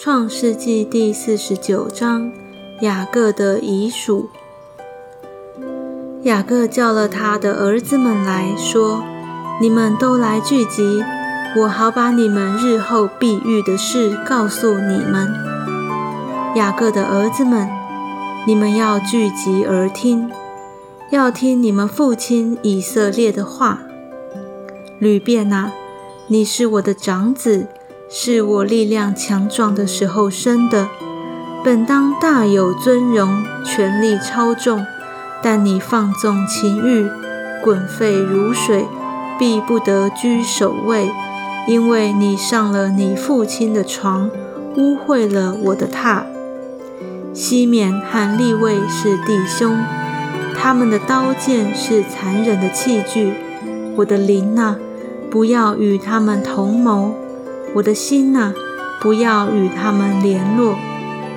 [0.00, 2.30] 创世纪第四十九章，
[2.82, 4.28] 雅各的遗属。
[6.22, 9.02] 雅各叫了他的儿子们来说
[9.60, 11.02] ：“你们都来聚集，
[11.56, 15.34] 我好把你们日后必遇的事告诉你们。”
[16.54, 17.68] 雅各的儿子们，
[18.46, 20.30] 你们要聚集而听，
[21.10, 23.80] 要听你们父亲以色列的话。
[25.00, 25.72] 吕便啊，
[26.28, 27.66] 你是我的长子。
[28.10, 30.88] 是我力量强壮的时候生的，
[31.62, 34.84] 本当大有尊荣，权力超重。
[35.42, 37.06] 但你放纵情欲，
[37.62, 38.86] 滚沸如水，
[39.38, 41.12] 必不得居首位，
[41.68, 44.30] 因为你上了你父亲的床，
[44.76, 46.22] 污秽了我的榻。
[47.32, 49.78] 西缅和利位是弟兄，
[50.56, 53.34] 他们的刀剑是残忍的器具。
[53.96, 54.76] 我的灵啊，
[55.30, 57.14] 不要与他们同谋。
[57.78, 58.52] 我的心呐，
[59.00, 60.74] 不要与他们联络，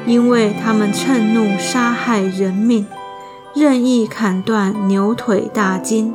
[0.07, 2.87] 因为他们趁怒杀害人命，
[3.53, 6.11] 任意砍断牛腿大筋。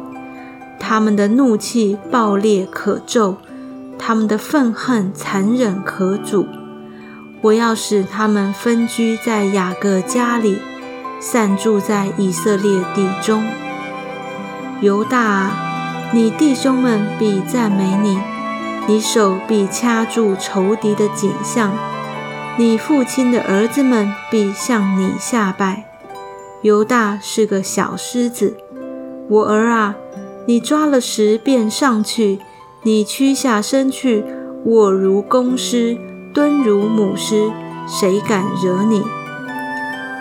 [0.80, 3.36] 他们的怒气暴烈可咒，
[3.96, 6.48] 他们的愤恨残忍可阻。
[7.42, 10.58] 我要使他们分居在雅各家里，
[11.20, 13.44] 散住在以色列地中。
[14.80, 15.52] 犹大啊，
[16.12, 18.18] 你弟兄们必赞美你。
[18.88, 21.72] 你手必掐住仇敌的颈项，
[22.56, 25.84] 你父亲的儿子们必向你下拜。
[26.62, 28.56] 犹大是个小狮子，
[29.28, 29.96] 我儿啊，
[30.46, 32.38] 你抓了石便上去，
[32.84, 34.24] 你屈下身去，
[34.66, 35.98] 卧如公狮，
[36.32, 37.50] 蹲如母狮，
[37.88, 39.02] 谁敢惹你？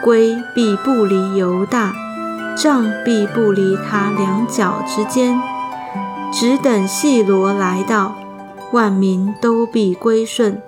[0.03, 1.93] 龟必不离犹大，
[2.55, 5.39] 杖必不离他两脚之间，
[6.31, 8.16] 只等细罗来到。
[8.71, 10.61] 万民都必归顺。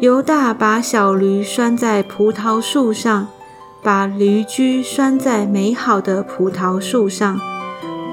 [0.00, 3.28] 犹大把小驴拴在葡萄树上，
[3.82, 7.38] 把驴驹拴在美好的葡萄树上。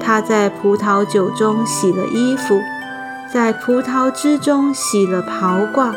[0.00, 2.60] 他在葡萄酒中洗了衣服，
[3.32, 5.92] 在葡萄汁中洗了袍褂。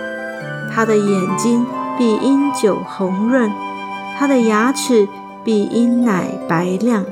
[0.73, 1.66] 他的眼睛
[1.97, 3.51] 必因酒红润，
[4.17, 5.07] 他的牙齿
[5.44, 7.05] 必因奶白亮。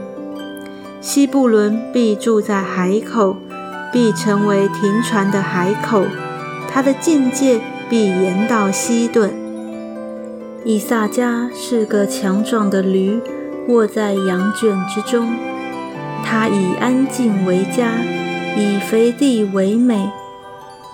[1.02, 3.36] 西布伦必住在海口。
[3.92, 6.06] 必成为停船的海口，
[6.70, 9.34] 他的境界必延到西顿。
[10.64, 13.20] 以撒家是个强壮的驴，
[13.68, 15.36] 卧在羊圈之中。
[16.24, 17.94] 他以安静为家，
[18.56, 20.12] 以肥地为美，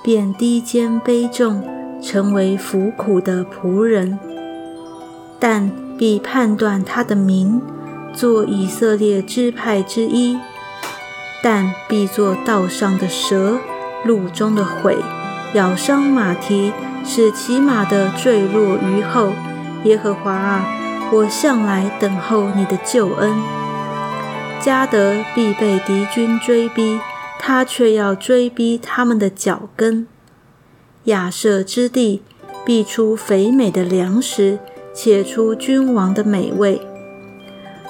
[0.03, 1.63] 便低肩背重，
[2.01, 4.17] 成为服苦的仆人。
[5.39, 7.61] 但必判断他的名，
[8.13, 10.37] 做以色列支派之一。
[12.05, 13.57] 一座道上的蛇，
[14.03, 14.95] 路中的悔，
[15.55, 16.71] 咬伤马蹄，
[17.03, 19.31] 使骑马的坠落于后。
[19.85, 20.67] 耶和华啊，
[21.11, 23.33] 我向来等候你的救恩。
[24.61, 26.99] 加德必被敌军追逼，
[27.39, 30.05] 他却要追逼他们的脚跟。
[31.05, 32.21] 亚舍之地
[32.63, 34.59] 必出肥美的粮食，
[34.93, 36.79] 且出君王的美味。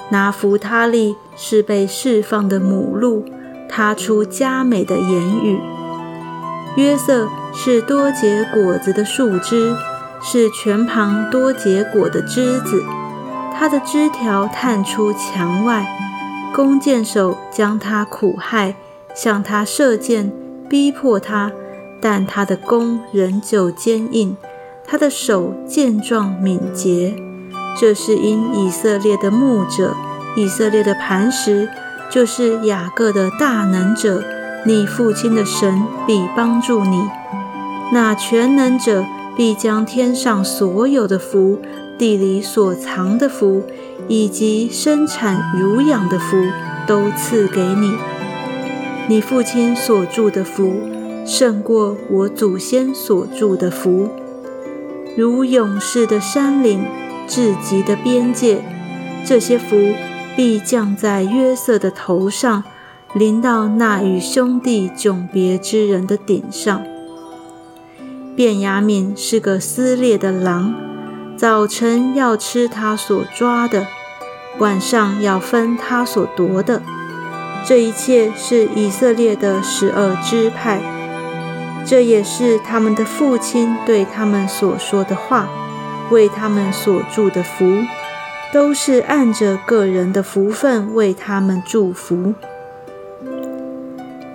[0.08, 3.26] 拿弗他利是被释放的母鹿。
[3.68, 5.60] 他出佳美的言语。
[6.76, 9.74] 约瑟是多结果子的树枝，
[10.22, 12.84] 是全旁多结果的枝子。
[13.58, 15.86] 他的枝条探出墙外，
[16.54, 18.76] 弓箭手将他苦害，
[19.14, 20.30] 向他射箭，
[20.68, 21.50] 逼迫他，
[22.00, 24.36] 但他的弓仍旧坚硬，
[24.86, 27.16] 他的手健壮敏捷。
[27.78, 29.94] 这是因以色列的牧者，
[30.36, 31.68] 以色列的磐石。
[32.10, 34.22] 就是雅各的大能者，
[34.64, 37.02] 你父亲的神必帮助你。
[37.92, 39.04] 那全能者
[39.36, 41.60] 必将天上所有的福、
[41.98, 43.64] 地里所藏的福，
[44.08, 46.36] 以及生产乳养的福，
[46.86, 47.92] 都赐给你。
[49.08, 50.80] 你父亲所住的福，
[51.24, 54.08] 胜过我祖先所住的福，
[55.16, 56.84] 如勇士的山岭，
[57.28, 58.62] 至极的边界。
[59.24, 59.76] 这些福。
[60.36, 62.62] 必降在约瑟的头上，
[63.14, 66.82] 临到那与兄弟迥别之人的顶上。
[68.36, 70.74] 便雅悯是个撕裂的狼，
[71.38, 73.86] 早晨要吃他所抓的，
[74.58, 76.82] 晚上要分他所夺的。
[77.64, 80.82] 这一切是以色列的十二支派，
[81.86, 85.48] 这也是他们的父亲对他们所说的话，
[86.10, 87.64] 为他们所祝的福。
[88.52, 92.34] 都是按着个人的福分为他们祝福。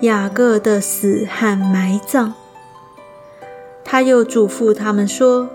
[0.02, 2.32] 雅各的死和埋葬，
[3.84, 5.50] 他又嘱咐他们说：“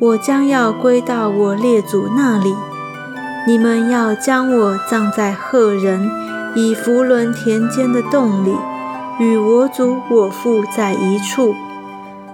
[0.00, 2.54] 我将要归到我列祖那里。
[3.46, 6.10] 你们要将我葬在赫人
[6.54, 8.56] 以弗伦田间的洞里，
[9.20, 11.54] 与我祖我父在一处，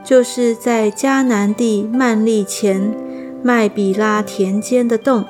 [0.03, 2.95] 就是在迦南地曼利前
[3.43, 5.25] 麦比拉田间的洞。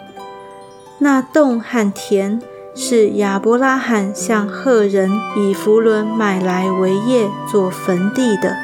[0.99, 2.41] 那洞和田
[2.75, 8.57] 是亚伯拉罕向赫人以弗伦买来为业做坟地的。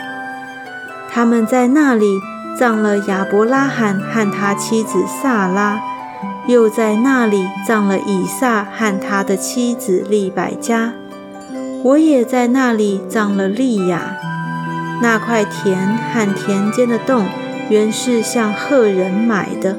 [1.10, 2.18] 他们在那里
[2.58, 5.80] 葬了亚伯拉罕和他妻子萨拉，
[6.46, 10.92] 又在那里葬了以撒和他的妻子利百加。
[11.82, 14.16] 我也在那里葬了利亚。
[15.00, 17.26] 那块田和田间的洞
[17.68, 19.76] 原是向赫人买的。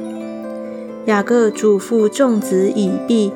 [1.06, 3.32] 雅各嘱咐众子以毕，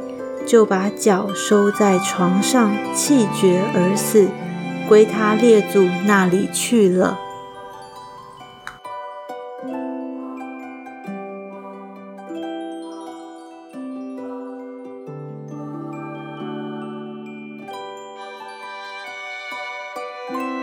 [0.45, 4.27] 就把脚收在床上，气绝而死，
[4.89, 7.18] 归他列祖那里去了。